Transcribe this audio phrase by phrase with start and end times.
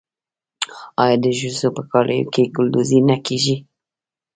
[1.03, 3.55] آیا د ښځو په کالیو کې ګلدوزي نه کیږي؟